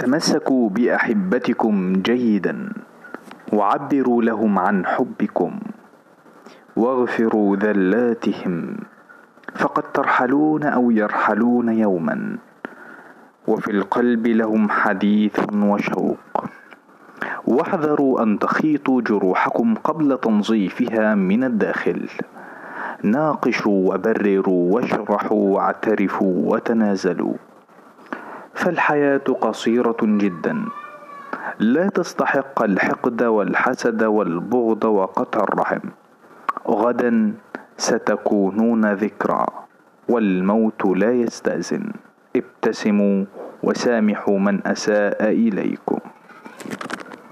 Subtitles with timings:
[0.00, 2.72] تمسكوا بأحبتكم جيدا
[3.52, 5.60] وعبروا لهم عن حبكم
[6.76, 8.76] واغفروا ذلاتهم
[9.54, 12.38] فقد ترحلون أو يرحلون يوما
[13.48, 16.44] وفي القلب لهم حديث وشوق
[17.46, 22.08] واحذروا أن تخيطوا جروحكم قبل تنظيفها من الداخل
[23.02, 27.34] ناقشوا وبرروا واشرحوا واعترفوا وتنازلوا
[28.60, 30.64] فالحياة قصيرة جدا.
[31.58, 35.88] لا تستحق الحقد والحسد والبغض وقطع الرحم.
[36.68, 37.32] غدا
[37.76, 39.46] ستكونون ذكرى
[40.08, 41.92] والموت لا يستأذن.
[42.36, 43.24] ابتسموا
[43.62, 46.00] وسامحوا من أساء إليكم.